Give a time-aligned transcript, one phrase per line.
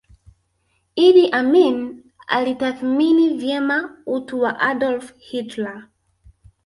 [0.95, 5.87] Idi Amin alitathmini vyema utu wa Adolf Hitler